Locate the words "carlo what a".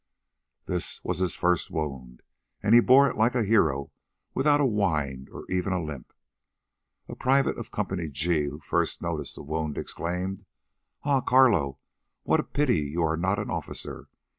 11.21-12.43